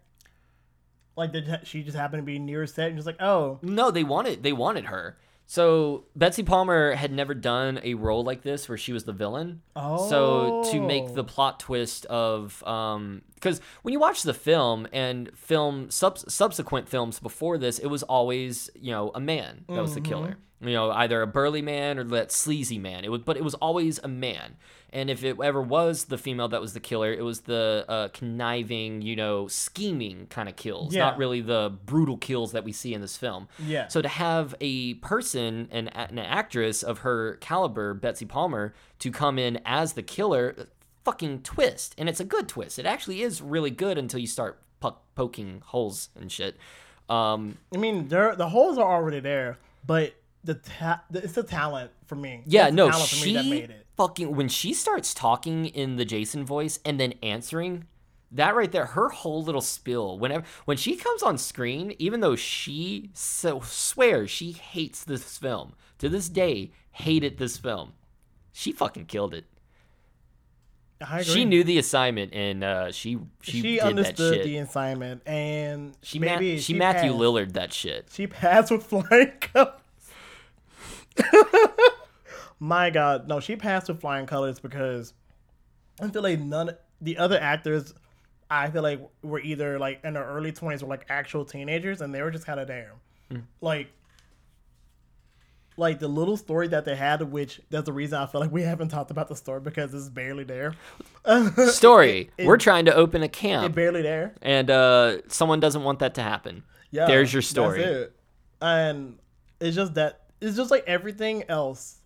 [1.16, 4.04] Like, did she just happened to be near set and just like, oh, No, they
[4.04, 5.18] wanted they wanted her.
[5.50, 9.62] So Betsy Palmer had never done a role like this where she was the villain.
[9.78, 10.10] Oh.
[10.10, 11.26] So to make the Oh.
[11.26, 17.20] plot twist of um because when you watch the film and film sub- subsequent films
[17.20, 20.38] before this, it was always you know a man that was the killer.
[20.60, 23.04] You know, either a burly man or that sleazy man.
[23.06, 24.56] It was, but it was always a man.
[24.92, 28.08] And if it ever was the female that was the killer, it was the uh,
[28.08, 31.04] conniving, you know, scheming kind of kills, Yeah.
[31.04, 33.48] not really the brutal kills that we see in this film.
[33.60, 33.88] Yeah.
[33.90, 39.38] So to have a person, an, an actress of her caliber, Betsy Palmer, to come
[39.38, 40.56] in as the killer,
[41.04, 41.94] fucking twist.
[42.00, 42.80] And it's a good twist.
[42.80, 46.56] It actually is really good until you start po- poking holes and shit.
[47.10, 50.14] Um, I mean, the holes are already there, but
[50.48, 52.44] the, ta- the it's the talent for me.
[52.46, 53.86] yeah, It's no, talent for me that she made it.
[53.96, 57.86] fucking when she starts talking in the Jason voice and then answering,
[58.32, 60.18] that right there, her whole little spill.
[60.20, 65.74] Whenever when she comes on screen, even though she so swears she hates this film
[66.00, 67.94] to this day, hated this film,
[68.52, 69.46] she fucking killed it.
[71.22, 75.96] She knew the assignment and uh, she she, She did that understood the assignment, and
[76.02, 77.22] she ma- maybe she, Matthew passed.
[77.22, 78.08] Lillard that shit.
[78.12, 79.74] She passed with flying colors.
[82.60, 85.14] My God, no, she passed with flying colors because
[86.02, 87.94] I feel like none the other actors.
[88.50, 92.14] I feel like were either like in their early twenties or like actual teenagers, and
[92.16, 92.94] they were just kind of there,
[93.32, 93.40] Hmm.
[93.62, 93.88] like.
[95.80, 98.64] Like the little story that they had, which that's the reason I feel like we
[98.64, 100.74] haven't talked about the story because it's barely there.
[101.68, 102.32] Story.
[102.36, 104.34] It- We're trying to open a camp, barely there.
[104.42, 106.64] and uh, someone doesn't want that to happen.
[106.90, 107.78] Yeah, There's your story.
[107.84, 108.16] That's it.
[108.60, 109.20] And
[109.60, 112.00] it's just that it's just like everything else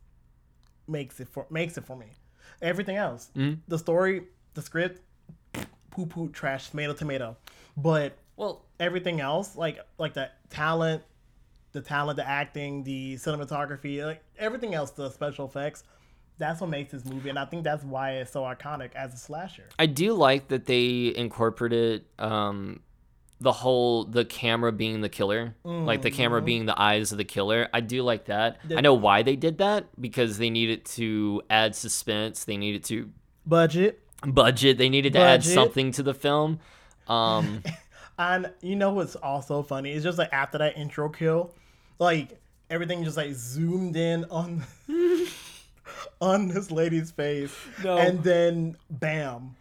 [0.87, 2.07] makes it for makes it for me.
[2.61, 3.59] Everything else, Mm-hmm.
[3.67, 5.01] the story, the script,
[5.91, 7.37] poo poo trash, tomato tomato.
[7.77, 11.03] But Well, everything else, like like the talent,
[11.71, 15.83] the talent, the acting, the cinematography, like everything else, the special effects.
[16.37, 19.17] That's what makes this movie, and I think that's why it's so iconic as a
[19.17, 19.65] slasher.
[19.77, 22.79] I do like that they incorporated um,
[23.41, 27.23] the whole the camera being the killer, like the camera being the eyes of the
[27.25, 27.67] killer.
[27.73, 28.59] I do like that.
[28.75, 32.43] I know why they did that because they needed to add suspense.
[32.45, 33.09] They needed to
[33.45, 34.77] Budget, budget.
[34.77, 36.59] They needed to add something to the film.
[37.07, 37.63] Um,
[38.19, 39.93] And you know what's also funny?
[39.93, 41.55] It's just like after that intro kill,
[41.97, 44.63] like everything just like zoomed in on
[46.21, 47.97] on this lady's face, No.
[47.97, 49.55] and then bam,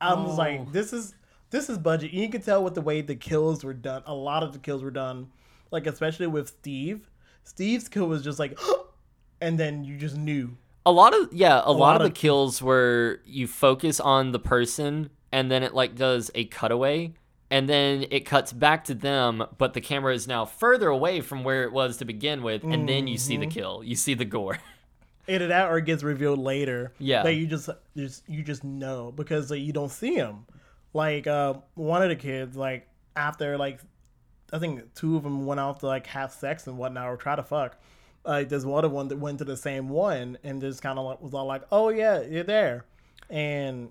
[0.00, 0.36] I was Oh.
[0.36, 1.14] like, this is
[1.50, 2.12] this is budget.
[2.12, 4.02] You can tell with the way the kills were done.
[4.06, 5.28] A lot of the kills were done,
[5.70, 7.08] like especially with Steve.
[7.44, 8.58] Steve's kill was just like,
[9.40, 10.56] and then you just knew.
[10.86, 14.38] a lot of yeah, a, lot, lot of the kills where you focus on the
[14.38, 17.12] person and then it like does a cutaway
[17.50, 21.42] and then it cuts back to them, but the camera is now further away from
[21.42, 23.50] where it was to begin with, and then you see the Mm-hmm.
[23.58, 24.58] kill, you see the gore.
[25.28, 26.92] Either that or it gets revealed later.
[27.00, 27.24] Yeah.
[27.24, 30.46] That you just just you just know because like, you don't see him.
[30.92, 33.80] Like uh, one of the kids, like after like
[34.52, 37.36] I think two of them went off to like have sex and whatnot or try
[37.36, 37.76] to fuck.
[38.24, 41.04] Like there's one other one that went to the same one and just kind of
[41.04, 42.84] like, was all like, "Oh yeah, you're there,"
[43.30, 43.90] and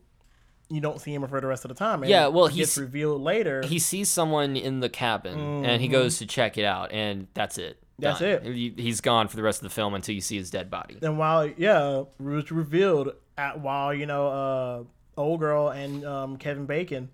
[0.70, 2.04] you don't see him for the rest of the time.
[2.04, 3.64] And Yeah, well, it gets revealed later.
[3.66, 7.58] he sees someone in the cabin and he goes to check it out, and that's
[7.58, 7.78] it.
[7.78, 8.04] Mm-hmm.
[8.04, 8.30] That's Done.
[8.30, 8.44] it.
[8.56, 11.00] He- He's gone for the rest of the film until you see his dead body.
[11.02, 14.84] And while yeah, was revealed at while you know uh,
[15.20, 17.10] old girl and um, Kevin Bacon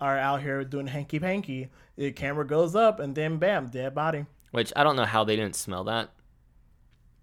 [0.00, 4.24] are out here doing hanky panky, the camera goes up and then bam, dead body.
[4.52, 6.10] Which I don't know how they didn't smell that.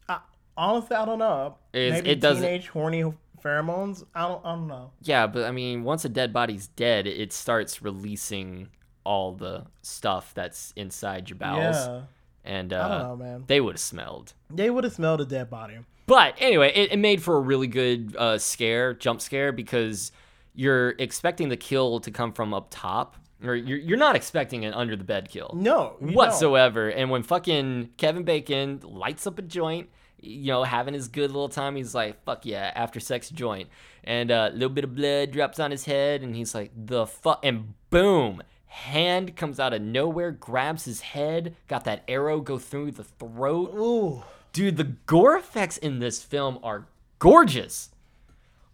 [0.07, 0.19] I,
[0.55, 1.57] honestly, I don't know.
[1.73, 3.03] It's- Maybe it doesn't- teenage horny
[3.43, 4.03] pheromones.
[4.13, 4.45] I don't.
[4.45, 4.91] I don't know.
[5.01, 8.69] Yeah, but I mean, once a dead body's dead, it starts releasing
[9.03, 12.01] all the stuff that's inside your bowels, Yeah,
[12.43, 13.43] and I don't uh, know, man.
[13.47, 14.33] they would have smelled.
[14.49, 15.77] They would have smelled a dead body.
[16.07, 20.11] But anyway, it, it made for a really good uh, scare, jump scare, because
[20.55, 24.73] you're expecting the kill to come from up top, or you're, you're not expecting an
[24.73, 26.15] under the bed kill No, you don't.
[26.15, 26.89] whatsoever.
[26.89, 29.89] And when fucking Kevin Bacon lights up a joint,
[30.19, 33.69] you know, having his good little time, he's like, "Fuck yeah!" After sex joint,
[34.03, 37.41] and a little bit of blood drops on his head, and he's like, "The fuck!"
[37.45, 42.91] And boom, hand comes out of nowhere, grabs his head, got that arrow go through
[42.91, 43.73] the throat.
[43.75, 44.23] Ooh,
[44.57, 46.87] Dude, the gore effects in this film are
[47.19, 47.89] gorgeous.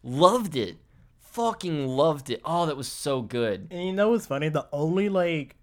[0.02, 0.78] Loved it.
[1.20, 2.40] fucking loved it.
[2.46, 3.68] Oh, that was so good.
[3.70, 4.48] And you know what's funny?
[4.50, 5.58] The only like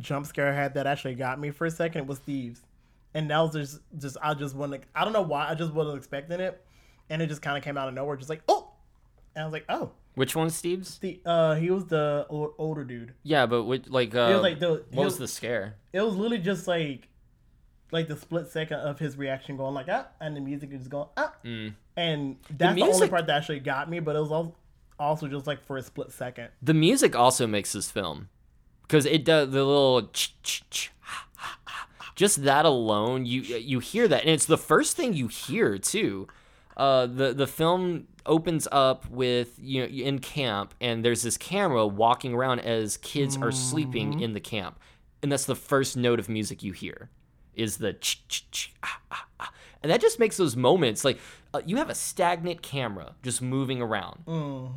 [0.00, 2.62] jump scare I had that actually got me for a second was Steve's,
[3.14, 5.98] and that was just just I just wasn't I don't know why I just wasn't
[5.98, 6.64] expecting it,
[7.10, 8.72] and it just kind of came out of nowhere, just like oh,
[9.36, 10.98] and I was like oh, Which one's Steve's?
[10.98, 13.12] the uh he was the o- older dude.
[13.22, 15.76] Yeah, but which, like, uh, was like the- what was was- the scare?
[15.92, 17.08] It was literally just like
[17.92, 21.08] like the split second of his reaction going like ah, and the music is going
[21.16, 21.74] ah, Mm.
[21.96, 24.56] and that's the, only part that actually got me, but it was al-
[24.98, 26.48] also just like for a split second.
[26.62, 28.28] The music also makes this film
[28.82, 31.88] because it does the little ch- ch- ch- ha- ha- ha.
[32.16, 36.26] just that alone you you hear that and it's the first thing you hear too.
[36.76, 41.86] Uh, the the film opens up with you know in camp and there's this camera
[41.86, 44.78] walking around as kids are sleeping in the camp
[45.22, 47.10] and that's the first note of music you hear
[47.54, 49.52] is the ch- ch- ch- ah, ah, ah.
[49.82, 51.18] and that just makes those moments like
[51.54, 54.24] uh, you have a stagnant camera just moving around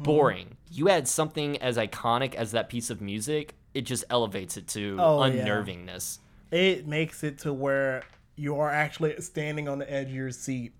[0.03, 4.67] boring you add something as iconic as that piece of music it just elevates it
[4.67, 5.45] to Oh, yeah.
[5.45, 6.19] unnervingness
[6.51, 8.03] it makes it to where
[8.35, 10.73] you are actually standing on the edge of your seat.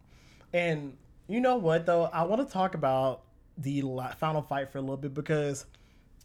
[0.53, 2.03] And you know what though?
[2.05, 3.21] I want to talk about
[3.57, 3.81] the
[4.17, 5.65] final fight for a little bit because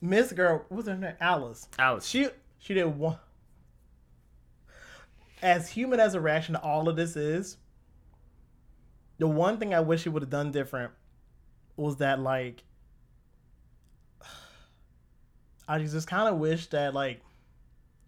[0.00, 1.14] Miss Girl, what's her name?
[1.20, 1.68] Alice.
[1.78, 2.06] Alice.
[2.06, 2.28] She
[2.58, 3.16] she did one.
[5.42, 7.56] As human as a reaction to all of this is,
[9.18, 10.92] the one thing I wish he would have done different
[11.76, 12.62] was that like
[15.68, 17.20] I just kind of wish that like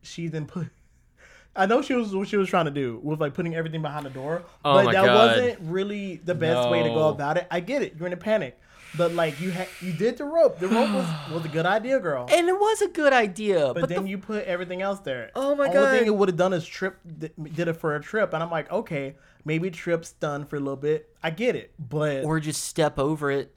[0.03, 0.68] she then put.
[1.57, 4.07] I know she was what she was trying to do with like putting everything behind
[4.07, 5.14] the door, Oh but that God.
[5.37, 7.47] wasn't really the best way to go about it.
[7.51, 8.59] I get it, you're in a panic,
[8.96, 10.59] but like you had you did the rope.
[10.59, 12.26] The rope was was a good idea, girl.
[12.31, 15.31] and it was a good idea But, but, then the you put everything else there.
[15.35, 15.87] Oh my Only God.
[15.87, 18.50] Only thing it would have done is Trip did it for a trip, and I'm
[18.50, 21.14] like, okay, maybe Trip's done for a little bit.
[21.22, 23.55] I get it, but or just step over it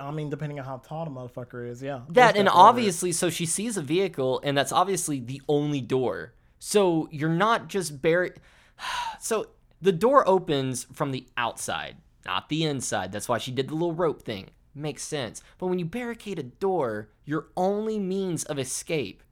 [0.00, 2.00] I mean, depending on how tall the motherfucker is, yeah.
[2.08, 2.54] That and it.
[2.54, 6.34] obviously, so she sees a vehicle, and that's obviously the only door.
[6.58, 8.34] So you're not just buried.
[9.20, 13.12] So the door opens from the outside, not the inside.
[13.12, 14.50] That's why she did the little rope thing.
[14.74, 15.42] Makes sense.
[15.58, 19.22] But when you barricade a door, your only means of escape,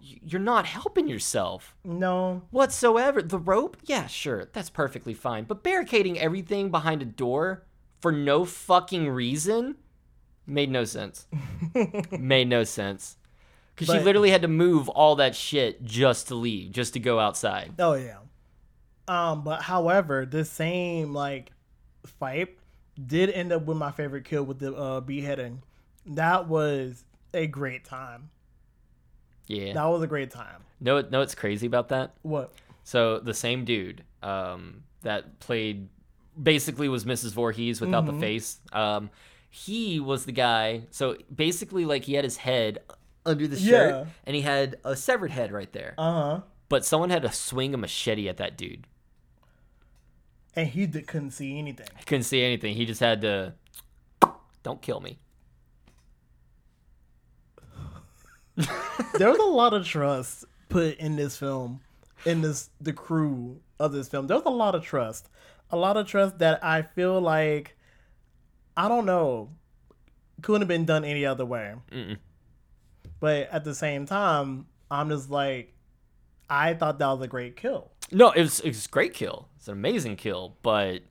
[0.00, 3.22] you're not helping yourself no, whatsoever.
[3.22, 5.44] The rope, yeah, sure, that's perfectly fine.
[5.44, 7.66] But barricading everything behind a door
[8.00, 9.76] for no fucking reason
[10.46, 11.26] made no sense.
[12.18, 13.16] made no sense.
[13.74, 17.18] Because she literally had to move all that shit just to leave, just to go
[17.18, 17.74] outside.
[17.78, 18.18] oh yeah.
[19.08, 21.52] Um, but however, the same like
[22.06, 22.56] fight
[23.04, 25.62] did end up with my favorite kill with the uh, beheading.
[26.06, 28.30] That was a great time.
[29.46, 29.74] Yeah.
[29.74, 30.62] That was a great time.
[30.80, 32.14] No, know what's crazy about that?
[32.22, 32.52] What?
[32.84, 35.88] So the same dude um, that played
[36.40, 37.32] basically was Mrs.
[37.32, 38.20] Voorhees without Mm-hmm.
[38.20, 38.58] the face.
[38.72, 39.10] Um,
[39.50, 40.82] he was the guy.
[40.90, 42.78] So basically, like he had his head
[43.24, 44.04] under the shirt, Yeah.
[44.24, 45.94] and he had a severed head right there.
[45.98, 46.40] Uh huh.
[46.68, 48.86] but someone had to swing a machete at that dude.
[50.56, 51.86] And he did, couldn't see anything.
[51.98, 52.74] He couldn't see anything.
[52.74, 53.54] He just had to.
[54.62, 55.18] Don't kill me.
[58.56, 61.80] there was a lot of trust put in this film,
[62.24, 64.26] in this the crew of this film.
[64.26, 65.28] There was a lot of trust,
[65.70, 67.76] a lot of trust that I feel like
[68.76, 69.50] I don't know
[70.42, 71.74] couldn't have been done any other way.
[71.90, 72.18] Mm-mm.
[73.20, 75.74] But at the same time, I'm just like,
[76.48, 77.90] I thought that was a great kill.
[78.12, 79.48] No, it was it was a great kill.
[79.56, 81.02] It's an amazing kill, but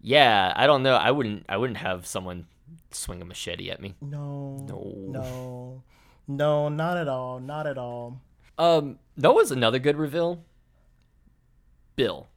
[0.00, 0.94] yeah, I don't know.
[0.94, 2.46] I wouldn't I wouldn't have someone
[2.90, 3.94] swing a machete at me.
[4.00, 4.94] No, No.
[5.08, 5.82] no,
[6.28, 8.20] no, not at all, not at all.
[8.58, 10.42] Um, that was another good reveal.
[11.94, 12.28] Bill.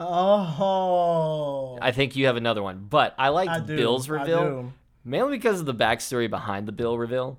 [0.00, 3.60] Oh, I think you have another one, but I liked I.
[3.60, 4.72] Bill's I reveal do.
[5.04, 7.38] mainly because of the backstory behind the Bill reveal.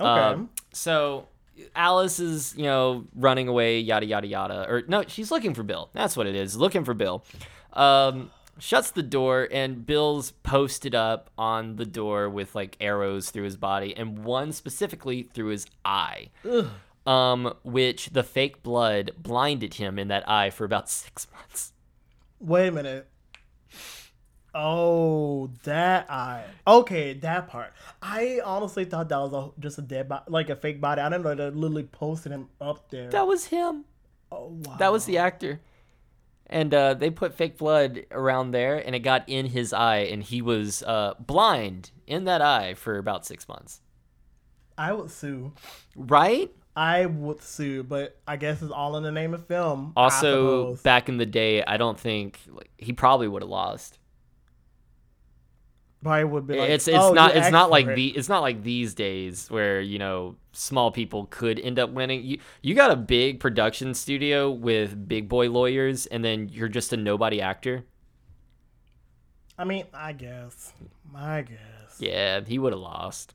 [0.00, 0.08] Okay.
[0.08, 1.26] Um, so
[1.74, 4.66] Alice is, you know, running away, yada yada yada.
[4.68, 5.90] Or no, she's looking for Bill.
[5.92, 6.56] That's what it is.
[6.56, 7.24] Looking for Bill.
[7.72, 13.44] Um, shuts the door, and Bill's posted up on the door with like arrows through
[13.44, 16.30] his body, and one specifically through his eye.
[16.48, 16.68] Ugh.
[17.06, 21.74] Um, which the fake blood blinded him in that eye for about six months.
[22.40, 23.08] Wait a minute.
[24.54, 26.44] Oh, that eye.
[26.66, 27.72] Okay, that part.
[28.00, 31.00] I honestly thought that was a, just a dead body, like a fake body.
[31.00, 33.10] I didn't know they literally posted him up there.
[33.10, 33.84] That was him.
[34.30, 34.76] oh, wow.
[34.76, 35.60] That was the actor.
[36.46, 40.22] And uh, they put fake blood around there, and it got in his eye, and
[40.22, 43.80] he was uh, blind in that eye for about six months.
[44.76, 45.52] I would sue.
[45.96, 46.52] Right?
[46.76, 49.92] I would sue, but I guess it's all in the name of film.
[49.96, 53.98] Also, back in the day, I don't think like, he probably would have lost.
[56.04, 58.42] Probably would be like, it's it's "Oh, not it's not like it." the it's not
[58.42, 62.22] like these days where you know small people could end up winning.
[62.22, 66.92] You you got a big production studio with big boy lawyers, and then you're just
[66.92, 67.84] a nobody actor.
[69.58, 70.72] I mean, I guess.
[71.14, 71.98] I guess.
[71.98, 73.34] Yeah, he would have lost.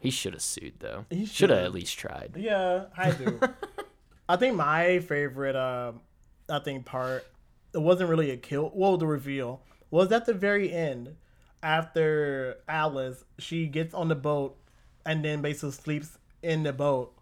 [0.00, 1.06] He should have sued though.
[1.10, 2.34] He should have at least tried.
[2.36, 3.40] Yeah, I do.
[4.28, 5.92] I think my favorite, uh,
[6.48, 7.26] I think part,
[7.72, 8.70] it wasn't really a kill.
[8.74, 11.16] Well, the reveal was at the very end,
[11.62, 14.56] after Alice, she gets on the boat,
[15.04, 17.12] and then basically sleeps in the boat,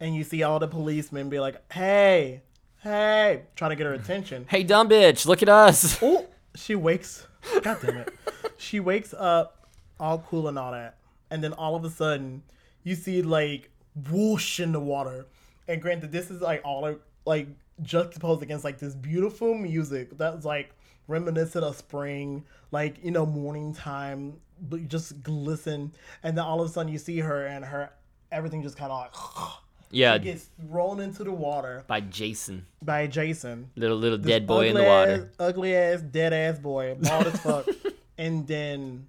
[0.00, 2.42] and you see all the policemen be like, "Hey,
[2.82, 4.46] hey," trying to get her attention.
[4.48, 6.00] Hey, dumb bitch, look at us.
[6.02, 7.26] Oh, she wakes.
[7.62, 8.14] God damn it.
[8.56, 9.68] She wakes up
[10.00, 10.96] all cool and all that.
[11.30, 12.42] And then all of a sudden,
[12.82, 13.70] you see like
[14.10, 15.26] whoosh in the water.
[15.68, 17.48] And granted, this is like all like
[17.82, 20.70] juxtaposed against like this beautiful music that's like
[21.08, 25.92] reminiscent of spring, like, you know, morning time, but you just glisten.
[26.22, 27.90] And then all of a sudden, you see her and her
[28.32, 29.12] everything just kind of like
[29.92, 34.68] Yeah, gets thrown into the water by Jason, by Jason little little this dead boy
[34.68, 35.30] in the water.
[35.30, 37.66] ass- ugly ass, dead ass boy, bald as fuck.
[38.18, 39.06] and then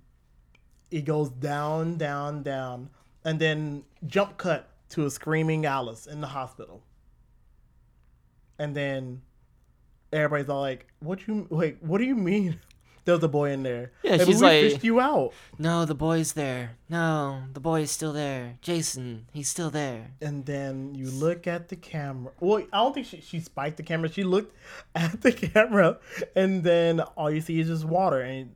[0.91, 2.89] it goes down, down, down,
[3.25, 6.83] and then jump cut to a screaming Alice in the hospital.
[8.59, 9.23] And then
[10.13, 11.77] everybody's all like, "What you wait?
[11.81, 12.59] What do you mean?"
[13.05, 13.93] There's a boy in there.
[14.03, 15.31] Yeah, "Hey, but she's we like- fished you out.
[15.57, 16.71] No, the boy's there.
[16.89, 18.57] No, the boy is still there.
[18.61, 20.11] Jason, he's still there.
[20.21, 22.33] And then you look at the camera.
[22.41, 24.11] Well, I don't think she, she spiked the camera.
[24.11, 24.53] She looked
[24.95, 25.99] at the camera,
[26.35, 28.19] and then all you see is just water.
[28.19, 28.55] And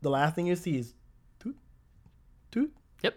[0.00, 0.94] the last thing you see is
[1.38, 1.56] toot,
[2.50, 3.16] toot, Yep.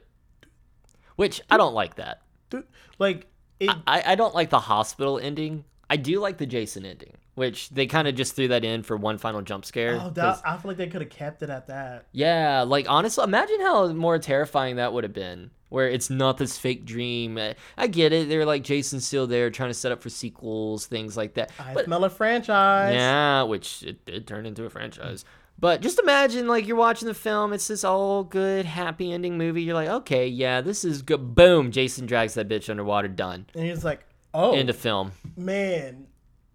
[1.15, 2.23] Which I don't like that.
[2.49, 2.67] toot.
[2.99, 3.27] Like,
[3.61, 5.63] it, I, I don't like the hospital ending.
[5.89, 8.95] I do like the Jason ending, which they kind of just threw that in for
[8.97, 9.99] one final jump scare.
[10.01, 12.05] oh, that, I feel like they could have kept it at that.
[12.11, 15.51] yeah, like honestly, imagine how more terrifying that would have been.
[15.69, 17.39] Where it's not this fake dream.
[17.77, 18.29] I get it.
[18.29, 21.51] They're like Jason's still there, trying to set up for sequels, things like that.
[21.57, 22.93] I But smell a franchise.
[22.93, 25.25] Yeah, which it did turn into a franchise.
[25.57, 27.53] But just imagine, like, you're watching the film.
[27.53, 29.63] It's this all good, happy ending movie.
[29.63, 31.33] You're like, okay, yeah, this is good.
[31.33, 33.07] Boom, Jason drags that bitch underwater.
[33.07, 33.47] Done.
[33.55, 35.13] And he's like, oh, End of film.
[35.35, 36.05] man,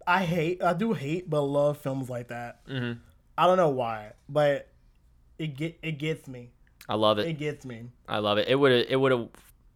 [0.09, 2.65] I hate, I do hate, but love films like that.
[2.67, 2.97] Mhm.
[3.37, 4.67] I don't know why, but
[5.37, 6.49] it get it gets me.
[6.89, 7.33] I love It it.
[7.37, 7.83] gets me.
[8.07, 8.47] I love it.
[8.47, 8.85] It would have.
[8.89, 9.29] It would have.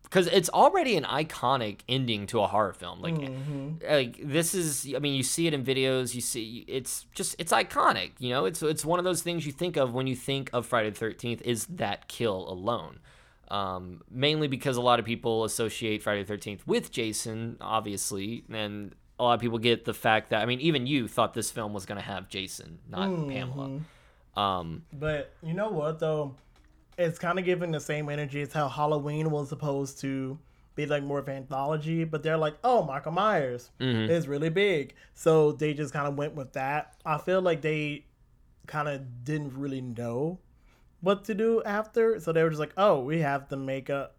[0.03, 3.01] Because it's already an iconic ending to a horror film.
[3.01, 3.15] Like,
[3.87, 4.93] like this is.
[4.95, 6.13] I mean, you see it in videos.
[6.15, 8.11] You see, it's just it's iconic.
[8.19, 10.65] You know, it's it's one of those things you think of when you think of
[10.65, 11.41] Friday the Thirteenth.
[11.43, 12.99] Is that kill alone?
[13.49, 18.95] Um, mainly because a lot of people associate Friday the Thirteenth with Jason, obviously, and
[19.19, 21.73] a lot of people get the fact that I mean, even you thought this film
[21.73, 23.81] was gonna have Jason, not Pamela.
[24.35, 26.35] Um, But you know what though?
[26.97, 30.37] It's kind of giving the same energy as how Halloween was supposed to
[30.75, 33.69] be like more of an anthology, but they're like, oh, Michael Myers
[34.09, 36.95] is really big, so they just kind of went with that.
[37.05, 38.05] I feel like they
[38.65, 40.39] kind of didn't really know
[41.01, 44.09] what to do after, so they were just like, oh, we have to make a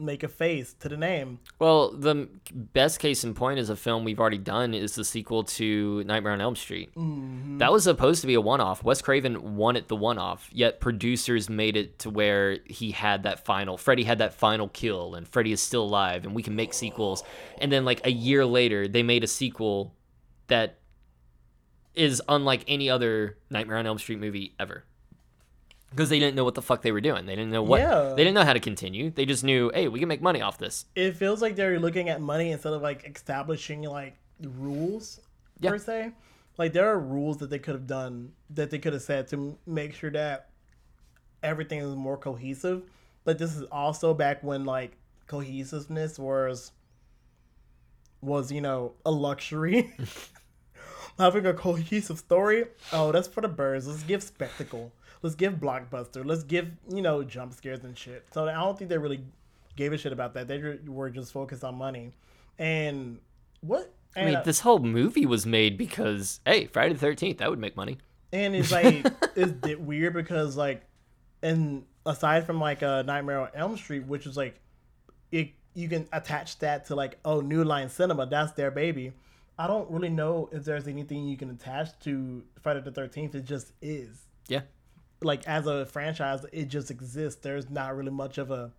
[0.00, 1.40] make a face to the name.
[1.58, 5.44] Well, the best case in point is a film we've already done is the sequel
[5.44, 6.94] to Nightmare on Elm Street.
[6.94, 7.58] Mm-hmm.
[7.58, 8.82] That was supposed to be a one-off.
[8.82, 13.76] Wes Craven wanted the one-off, yet producers made it to where he had that final.
[13.76, 17.22] Freddy had that final kill, and Freddy is still alive, and we can make sequels.
[17.58, 19.94] And then, like a year later, they made a sequel
[20.46, 20.78] that
[21.94, 24.84] is unlike any other Nightmare on Elm Street movie ever.
[25.90, 27.26] Because they didn't know what the fuck they were doing.
[27.26, 27.80] They didn't know what.
[27.80, 28.12] Yeah.
[28.16, 29.10] They didn't know how to continue.
[29.10, 30.84] They just knew, hey, we can make money off this.
[30.94, 35.20] It feels like they're looking at money instead of like establishing like rules
[35.58, 35.70] Yeah.
[35.70, 36.12] per se.
[36.58, 39.58] Like there are rules that they could have done that they could have said to
[39.66, 40.50] make sure that
[41.42, 42.82] everything is more cohesive.
[43.24, 46.72] But this is also back when like cohesiveness was
[48.20, 49.92] was you know a luxury.
[51.18, 53.86] Having a cohesive story, oh, that's for the birds.
[53.86, 54.92] Let's give spectacle.
[55.22, 56.24] Let's give blockbuster.
[56.24, 58.26] Let's give you know jump scares and shit.
[58.32, 59.22] So I don't think they really
[59.76, 60.48] gave a shit about that.
[60.48, 62.12] They were just focused on money.
[62.58, 63.18] And
[63.60, 63.92] what?
[64.16, 67.58] I mean, uh, this whole movie was made because, hey, Friday the Thirteenth, that would
[67.58, 67.98] make money.
[68.32, 69.06] and it's like
[69.36, 70.82] it's weird because like,
[71.42, 74.60] and aside from like uh, Nightmare on Elm Street, which is like,
[75.30, 79.12] it you can attach that to like oh New Line Cinema, that's their baby.
[79.58, 83.34] I don't really know if there's anything you can attach to Friday the Thirteenth.
[83.34, 84.26] It just is.
[84.48, 84.62] Yeah,
[85.22, 87.40] like as a franchise, it just exists.
[87.42, 88.72] There's not really much of a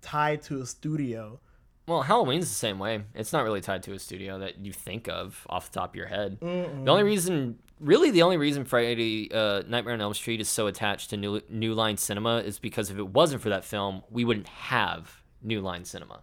[0.00, 1.40] tie to a studio.
[1.86, 3.02] Well, Halloween's the same way.
[3.14, 5.96] It's not really tied to a studio that you think of off the top of
[5.96, 6.38] your head.
[6.40, 10.66] The only reason really the only reason Friday uh, Nightmare on Elm Street is so
[10.66, 14.24] attached to New, New Line Cinema is because if it wasn't for that film, we
[14.24, 16.22] wouldn't have New Line Cinema.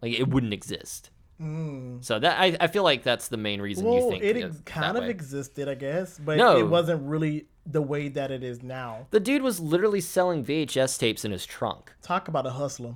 [0.00, 1.10] Like it wouldn't exist.
[1.40, 4.00] So that I, I feel like that's the main reason you Mm.
[4.00, 5.10] Well, think it that- ex- that kind of way.
[5.10, 6.56] existed, I guess, but No.
[6.58, 9.06] it wasn't really the way that it is now.
[9.10, 11.92] the dude was literally selling VHS tapes in his trunk.
[12.02, 12.94] Talk about a hustler.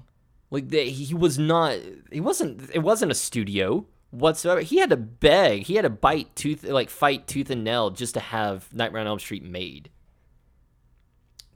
[0.50, 1.76] Like the, he was not.
[2.12, 2.70] He wasn't.
[2.72, 4.60] It wasn't a studio whatsoever.
[4.60, 5.64] He had to beg.
[5.64, 9.08] He had to bite tooth, like fight tooth and nail, just to have Nightmare on
[9.08, 9.90] Elm Street made.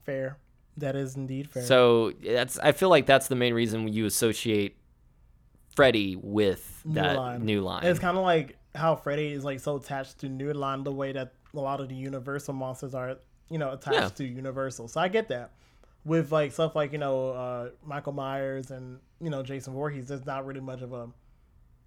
[0.03, 0.39] Fair.
[0.77, 1.63] That is indeed fair.
[1.63, 2.59] So that's.
[2.59, 4.77] I feel like that's the main reason you associate
[5.77, 7.45] Freddy with New that Line.
[7.45, 7.85] new line.
[7.85, 11.13] It's kind of like how Freddy is like so attached to New Line the way
[11.13, 13.17] that a lot of the Universal monsters are,
[13.49, 14.09] you know, attached Yeah.
[14.09, 14.89] to Universal.
[14.89, 15.53] So I get that.
[16.05, 20.25] With like stuff like you know uh, Michael Myers and you know Jason Voorhees, there's
[20.25, 21.09] not really much of a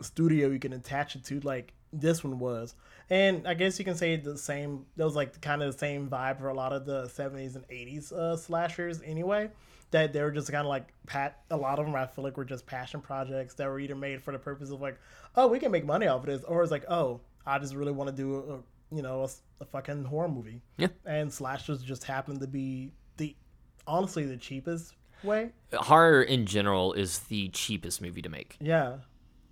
[0.02, 2.76] studio you can attach it to like this one was.
[3.10, 4.86] And I guess you can say the same.
[4.98, 7.68] That was like kind of the same vibe for a lot of the 70s and
[7.68, 9.50] 80s uh, slashers anyway.
[9.92, 11.42] That they were just kind of like pat.
[11.52, 14.22] A lot of them I feel like were just passion projects that were either made
[14.24, 15.00] for the purpose of like,
[15.36, 17.92] oh, we can make money off of this, or it's like, oh, I just really
[17.92, 19.28] want to do a you know
[19.62, 20.62] a fucking horror movie.
[20.78, 20.88] Yeah.
[21.06, 23.36] And slashers just happened to be the
[23.86, 25.52] honestly the cheapest way.
[25.74, 28.58] Horror in general is the cheapest movie to make.
[28.60, 28.98] Yeah.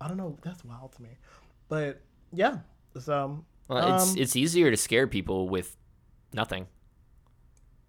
[0.00, 0.36] I don't know.
[0.42, 1.10] That's wild to me.
[1.68, 2.00] But
[2.32, 2.58] yeah.
[2.98, 5.76] So Well, it's um, it's easier to scare people with
[6.32, 6.66] nothing.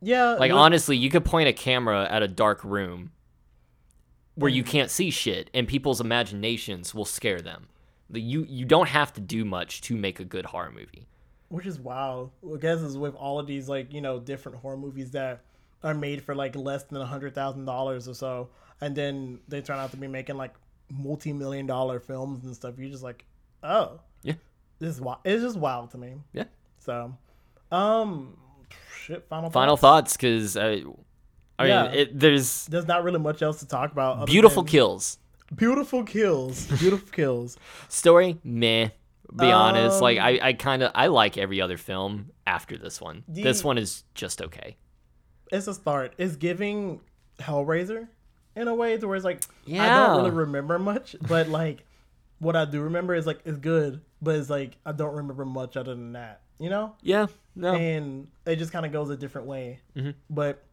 [0.01, 0.33] yeah.
[0.33, 3.11] Like honestly, you could point a camera at a dark room
[4.35, 4.55] where Mm.
[4.55, 7.67] you can't see shit, and people's imaginations will scare them.
[8.09, 11.07] The- You you don't have to do much to make a good horror movie.
[11.49, 12.31] which is wild.
[12.51, 15.41] I guess is with all of these like you know different horror movies that
[15.83, 18.49] are made for like less than a hundred thousand dollars or so,
[18.81, 20.53] and then they turn out to be making like
[20.89, 22.73] multi-million dollar films and stuff.
[22.79, 23.25] You're just like,
[23.61, 24.33] oh, Yeah.
[24.79, 25.19] this is wild.
[25.23, 26.15] It's just wild to me.
[26.33, 26.45] Yeah.
[26.79, 27.15] So,
[27.71, 28.37] um,
[29.03, 29.25] shit.
[29.29, 30.15] Final Final thoughts?
[30.17, 30.83] because I,
[31.59, 31.83] I Yeah.
[31.83, 34.25] mean, it, there's There's not really much else to talk about.
[34.27, 35.17] beautiful kills.
[35.55, 37.57] beautiful kills, beautiful kills.
[37.89, 38.89] Story, meh.
[39.39, 43.01] Be honest, like Um, I, I kind of I like every other film after this
[43.01, 43.23] one.
[43.27, 44.77] this one is just okay.
[45.51, 46.13] It's a start.
[46.19, 46.99] It's giving
[47.39, 48.07] Hellraiser
[48.55, 51.83] in a way to where it's like I don't really remember much, but like
[52.43, 55.77] what I do remember is like it's good, but it's like I don't remember much
[55.77, 56.95] other than that, you know.
[57.01, 59.79] Yeah, no, And it just kind of goes a different way.
[59.95, 60.15] Mhm.
[60.29, 60.63] But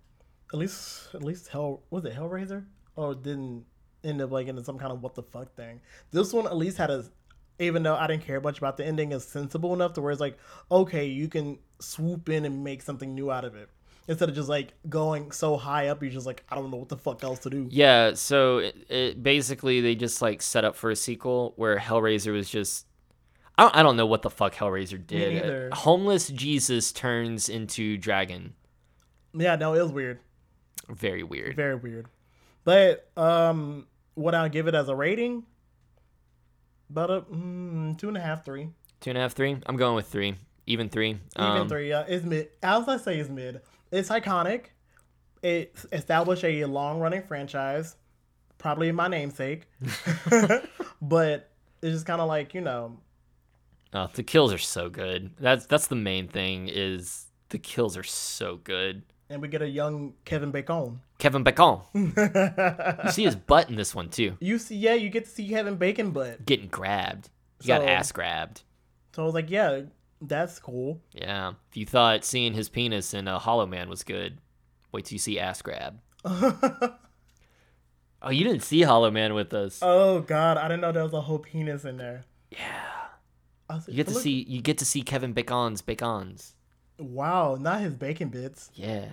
[0.52, 2.64] at least at least Hell was it Hellraiser
[2.96, 3.64] or it didn't
[4.02, 5.80] end up like into some kind of what the fuck thing.
[6.10, 7.04] This one at least had a
[7.58, 10.20] even though I didn't care much about the ending, is sensible enough to where it's
[10.20, 10.38] like,
[10.70, 13.68] okay, you can swoop in and make something new out of it.
[14.11, 16.88] Instead of just like going so high up, you're just like, I don't know what
[16.88, 17.68] the fuck else to do.
[17.70, 22.32] Yeah, so it, it basically they just like set up for a sequel where Hellraiser
[22.32, 22.86] was just
[23.56, 25.34] I don't, I don't know what the fuck Hellraiser did.
[25.34, 25.70] neither.
[25.72, 28.54] Homeless Jesus turns into dragon.
[29.32, 30.18] Yeah, no, it was weird.
[30.88, 31.54] Very weird.
[31.54, 32.06] Very weird.
[32.64, 35.44] But um what I'll give it as a rating,
[36.90, 38.70] about a mm, two and a half, three.
[39.00, 39.56] Two and a half, three.
[39.66, 40.34] I'm going with three.
[40.66, 41.11] Even three.
[41.11, 42.48] Even Um, three, yeah, it's mid.
[42.61, 43.61] As I say, is mid.
[43.93, 44.66] It's iconic.
[45.43, 47.97] It established a long-running franchise,
[48.59, 49.66] probably my namesake.
[51.03, 51.51] but
[51.82, 52.99] it's just kind of like you know,
[53.93, 55.30] Oh, the kills are so good.
[55.41, 56.68] That's that's the main thing.
[56.70, 59.03] Is the kills are so good.
[59.28, 61.01] and we get a young Kevin Bacon.
[61.18, 61.80] Kevin Bacon.
[63.05, 65.49] You see his butt in this one too, You see, yeah, you get to see
[65.49, 67.28] Kevin Bacon, but getting grabbed.
[67.61, 68.62] He got ass grabbed.
[69.12, 69.82] so I was like, yeah,
[70.20, 71.00] that's cool.
[71.12, 71.52] Yeah.
[71.70, 74.38] If you thought seeing his penis in a Hollow Man was good,
[74.92, 75.98] wait till you see ass grab.
[78.22, 79.78] Oh, you didn't see Hollow Man with us.
[79.80, 82.24] oh God, I didn't know there was a whole penis in there.
[82.50, 82.86] yeah.
[83.70, 86.54] Was You get to look- see you get to see Kevin Bacon's bacons.
[86.98, 88.70] Wow, not his bacon bits.
[88.74, 89.06] Yeah.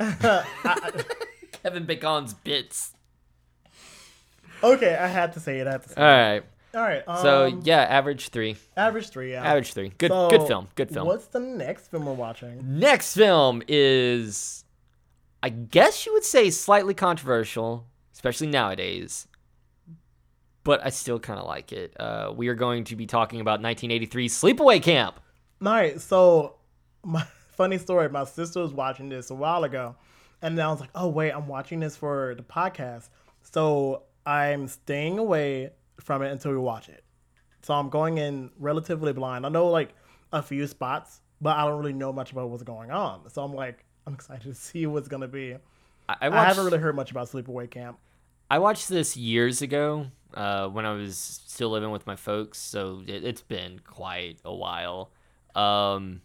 [0.00, 0.44] I-
[1.62, 2.94] Kevin Bacon's bits.
[4.62, 5.66] okay, I had to say it.
[5.66, 5.94] I had to say.
[5.94, 5.98] it.
[5.98, 6.42] All right.
[6.74, 7.02] All right.
[7.06, 8.56] Um, So yeah, average three.
[8.76, 9.32] average three.
[9.32, 9.44] Yeah.
[9.44, 9.92] Average three.
[9.98, 10.10] Good.
[10.10, 10.68] So, good film.
[10.74, 11.06] Good film.
[11.06, 12.78] What's the next film we're watching?
[12.78, 14.64] Next film is,
[15.42, 19.26] I guess you would say, slightly controversial, especially nowadays.
[20.64, 21.94] But I still kind of like it.
[21.98, 25.18] Uh, we are going to be talking about 1983 Sleepaway Camp.
[25.64, 26.00] All right.
[26.00, 26.54] So,
[27.04, 28.08] my funny story.
[28.08, 29.96] My sister was watching this a while ago,
[30.40, 33.08] and then I was like, "Oh wait, I'm watching this for the podcast."
[33.42, 35.70] So I'm staying away
[36.02, 37.04] from it until we watch it.
[37.62, 39.46] So I'm going in relatively blind.
[39.46, 39.94] I know like
[40.32, 43.28] a few spots, but I don't really know much about what's going on.
[43.30, 45.56] So I'm like, I'm excited to see what's gonna be.
[46.08, 47.98] I, I I haven't really heard much about Sleepaway Camp.
[48.50, 53.02] I watched this years ago uh, when I was still living with my folks, so
[53.06, 55.10] it, it's been quite a while.
[55.54, 56.20] Um,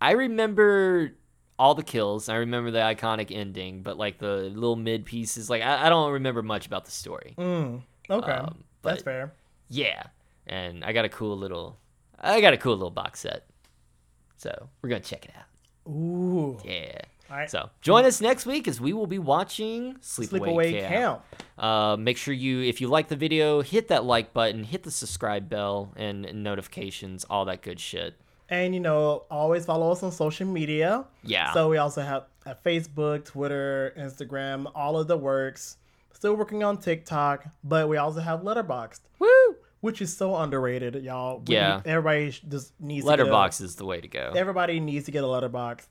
[0.00, 1.12] I remember
[1.58, 2.28] all the kills.
[2.28, 6.12] I remember the iconic ending, but like the little mid pieces, like I, I don't
[6.12, 7.34] remember much about the story.
[7.38, 9.32] Mm, okay, Um, that's fair.
[9.68, 10.04] Yeah,
[10.46, 11.78] and I got a cool little,
[12.20, 13.46] I got a cool little box set.
[14.36, 15.90] So we're gonna check it out.
[15.92, 17.00] Ooh, Yeah.
[17.30, 17.50] all right.
[17.50, 20.92] So join us next week as we will be watching Sleepaway, Sleepaway Camp.
[20.92, 21.22] Camp.
[21.58, 24.90] Uh, make sure you, if you like the video, hit that like button, hit the
[24.90, 28.14] subscribe bell and notifications, all that good shit.
[28.48, 31.04] And you know, always follow us on social media.
[31.24, 31.52] Yeah.
[31.52, 35.78] So we also have at Facebook, Twitter, Instagram, all of the works.
[36.16, 39.28] Still working on TikTok, but we also have Letterboxd, Woo!
[39.82, 41.42] which is so underrated, y'all.
[41.46, 41.82] We Yeah.
[41.84, 44.32] everybody just needs to get a- Letterbox is the way to go.
[44.34, 45.88] Everybody needs to get a Letterboxd,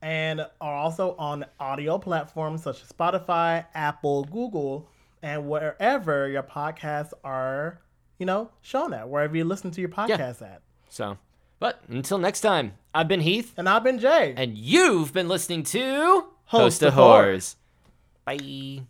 [0.00, 4.88] and are also on audio platforms such as Spotify, Apple, Google,
[5.22, 7.82] and wherever your podcasts are,
[8.18, 10.62] you know, shown at wherever you listen to your podcasts at.
[10.88, 11.18] So,
[11.58, 14.32] but until next time, I've been Heath, And I've been Jay.
[14.38, 17.56] and you've been listening to Host Host of of Horrors.
[18.26, 18.40] Horrors.
[18.80, 18.86] Bye.